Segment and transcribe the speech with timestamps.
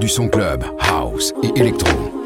[0.00, 2.19] Du son club, house et électro.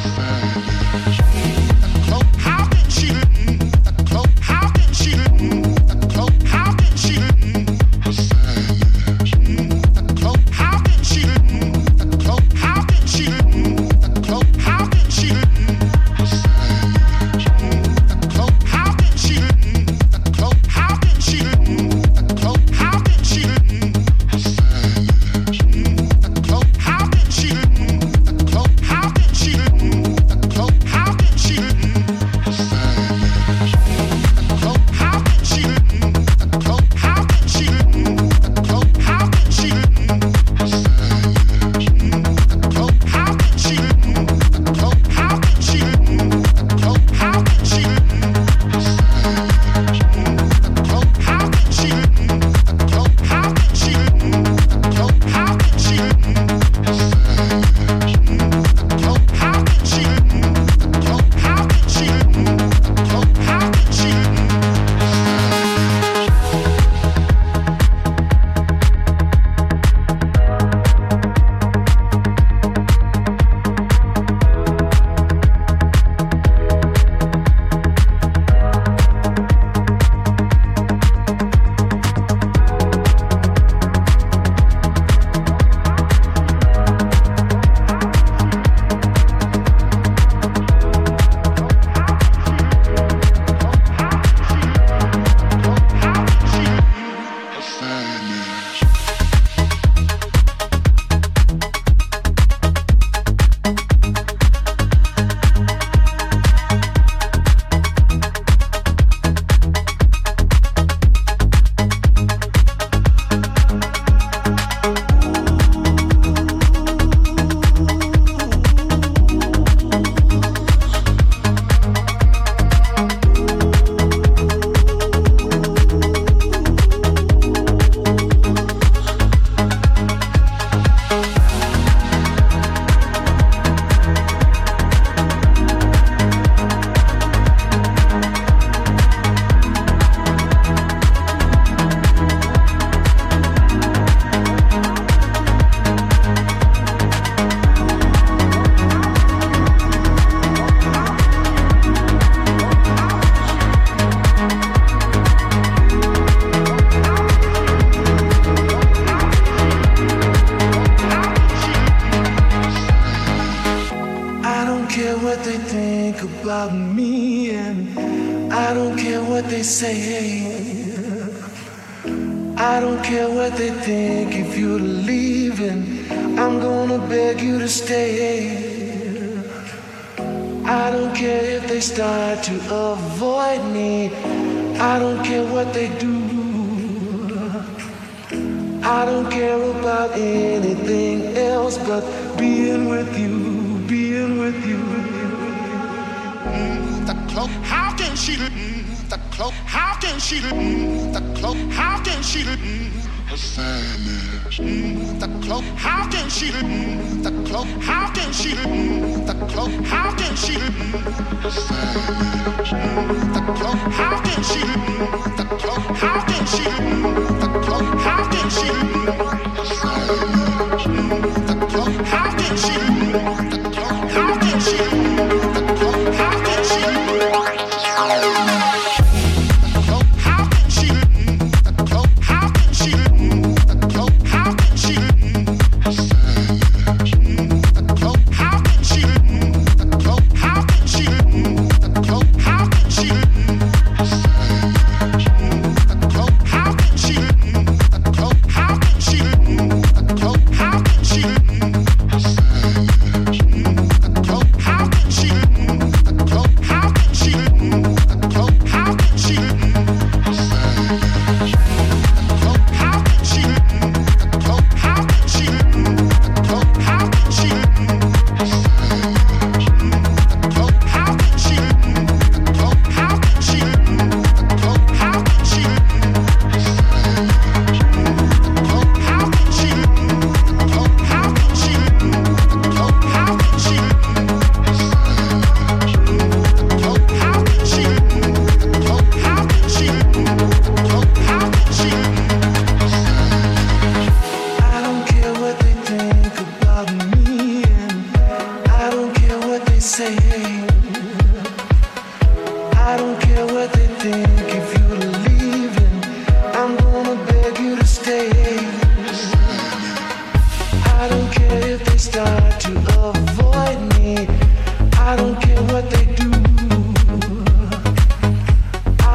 [0.00, 1.77] How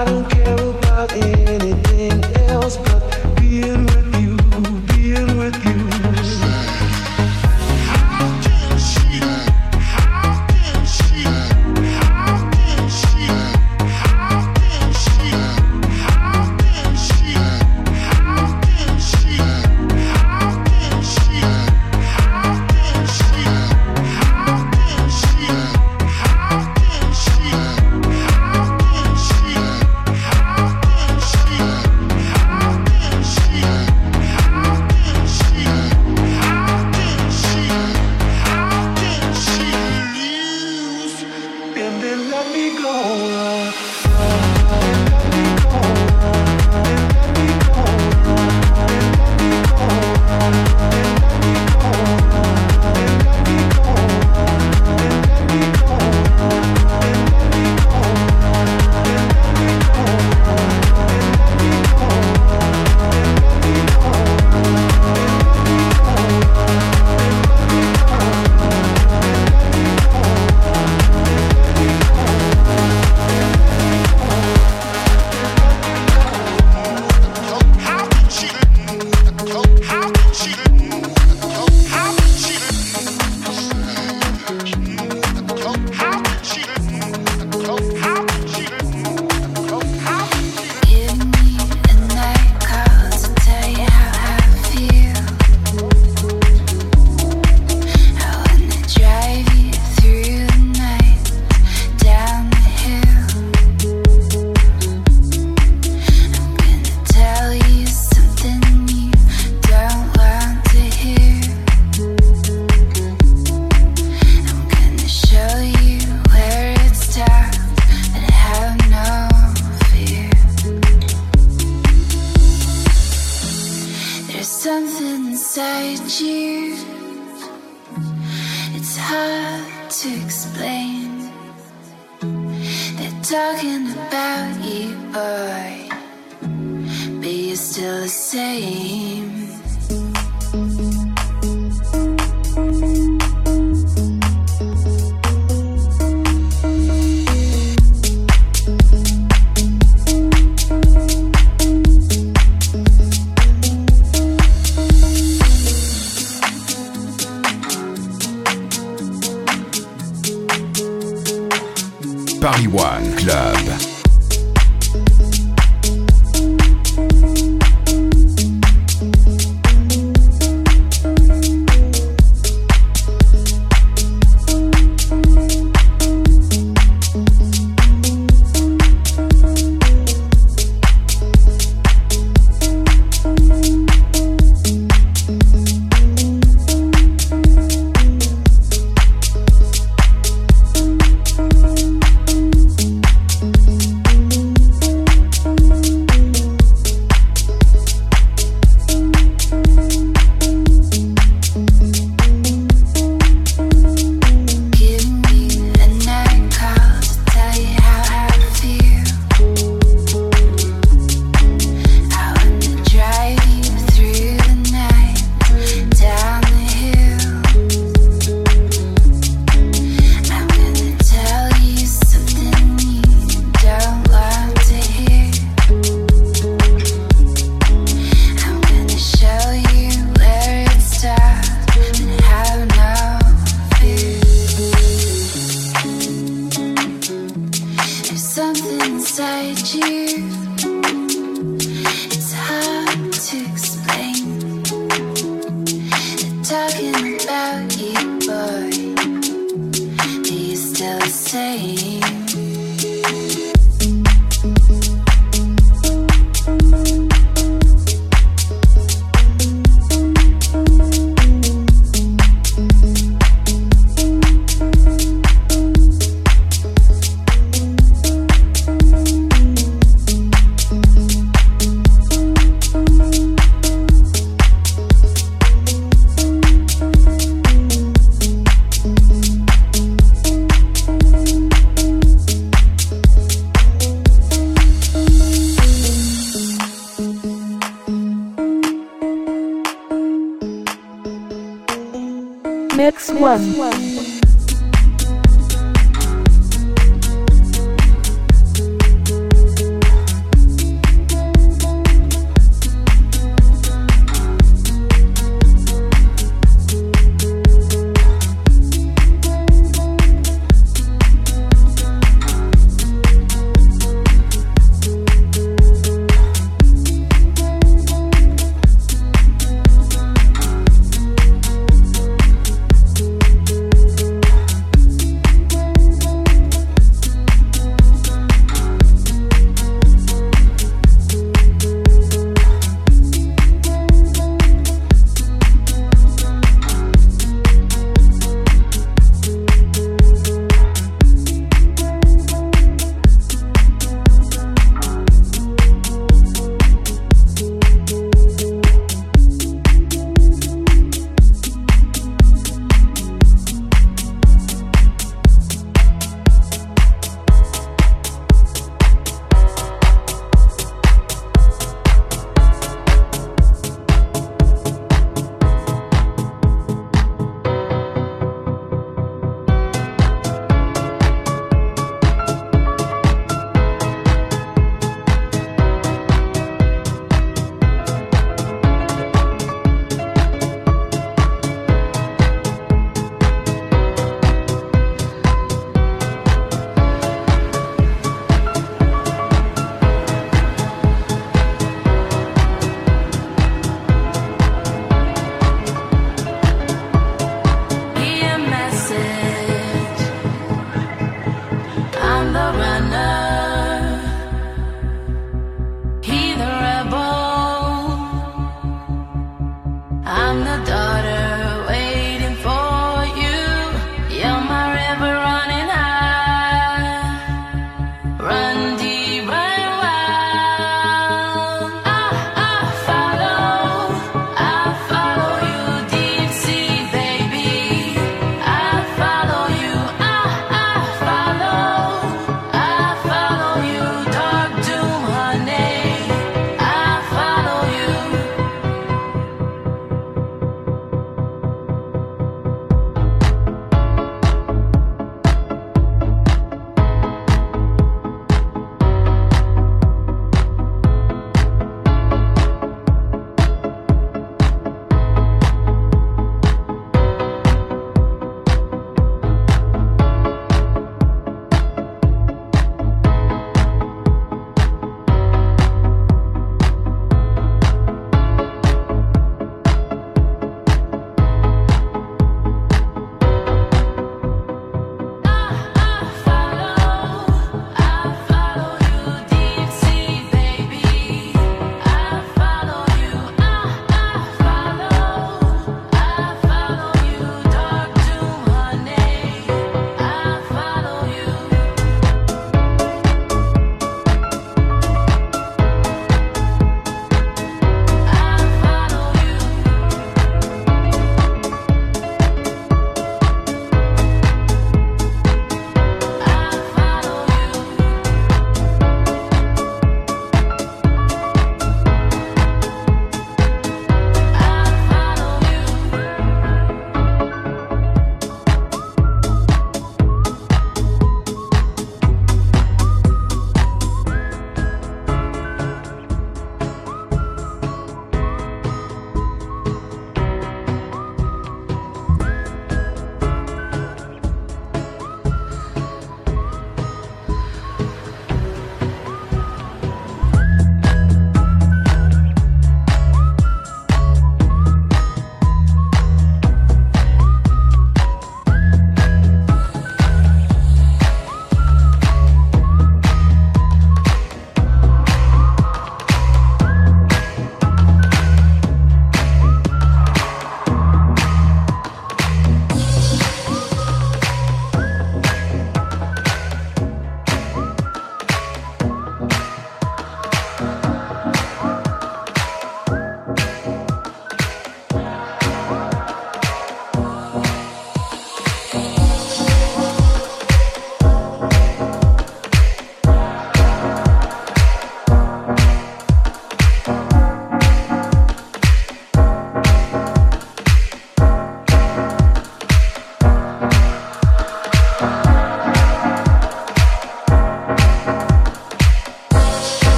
[0.00, 1.49] I don't care about it.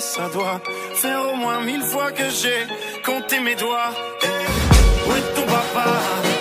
[0.00, 0.60] Ça doit
[0.94, 2.66] faire au moins mille fois que j'ai
[3.04, 3.92] compter mes doigts.
[5.06, 6.31] où est ton papa?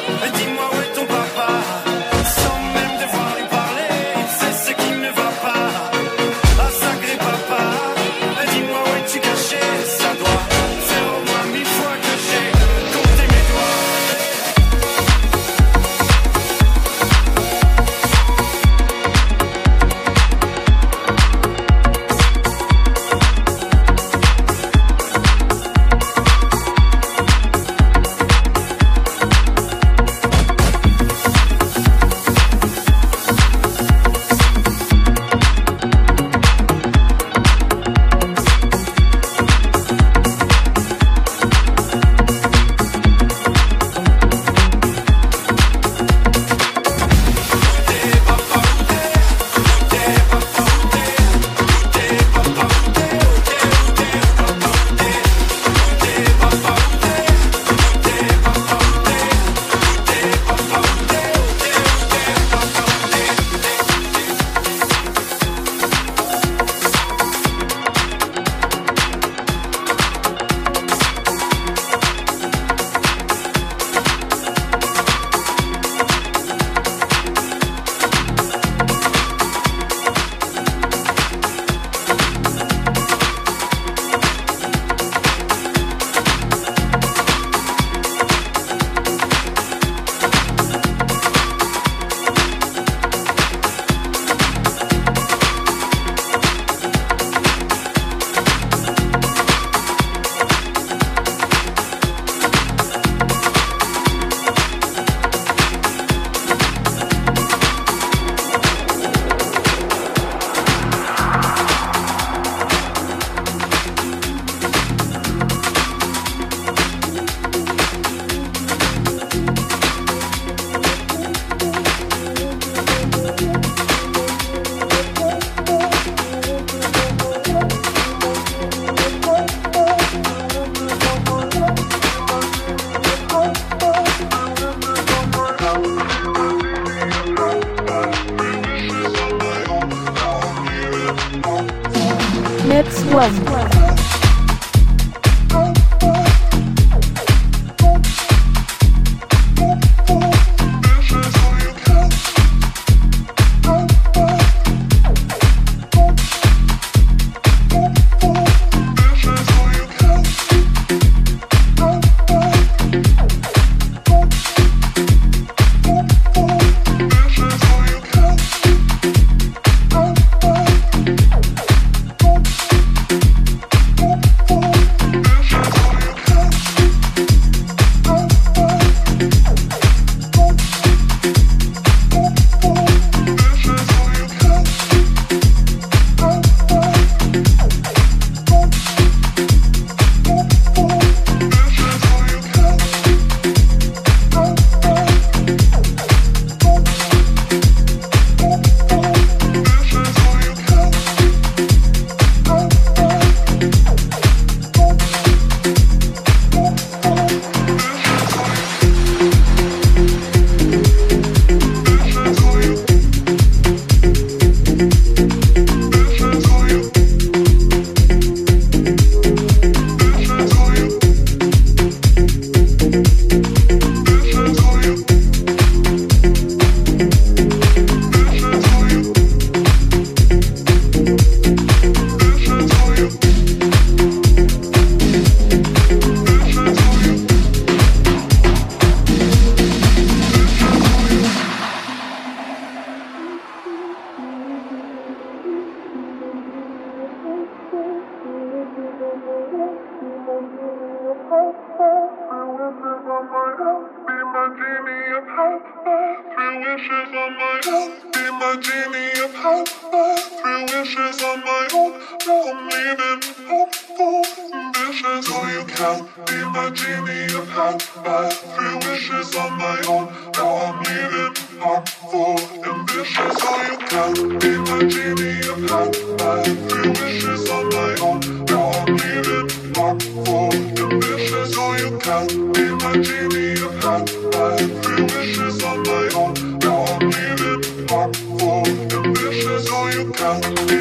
[265.21, 266.07] until you can.
[266.25, 270.05] Be my genie of had my three wishes on my own.
[270.33, 274.13] Now I'm leaving harmful ambitions All you can.
[274.39, 278.19] Be my genie of had my three wishes on my own.
[278.45, 280.53] Now I'm leaving harmful
[280.83, 282.27] ambitions All you can.
[282.53, 286.33] Be my genie of had my three wishes on my own.
[286.59, 288.65] Now I'm leaving harmful
[288.97, 290.41] ambitions All you can.
[290.67, 290.80] be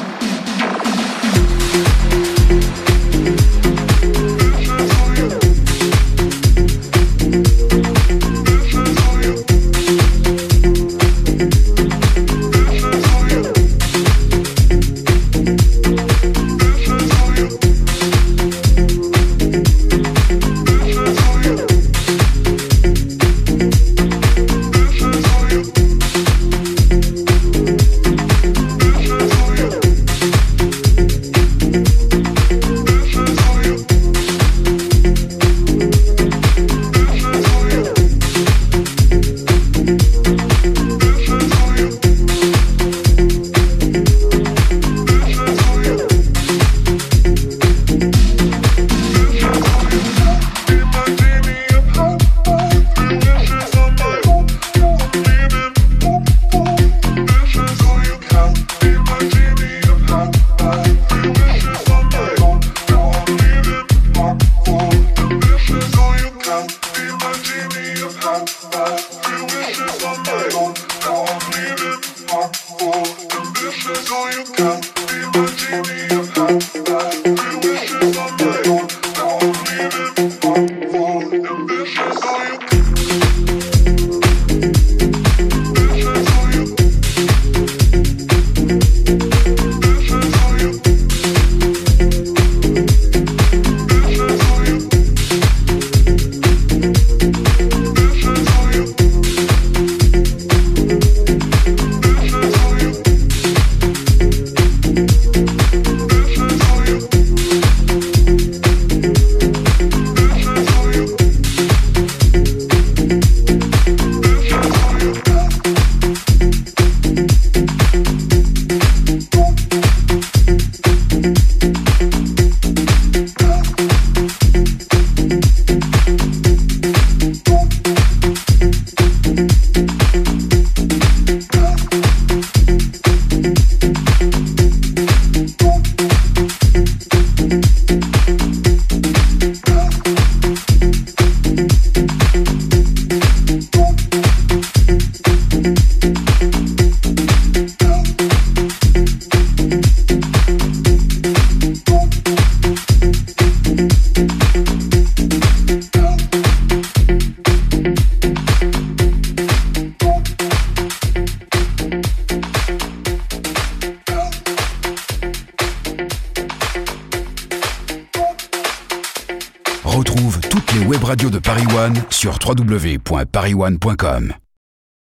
[173.51, 174.40] taiwan.com.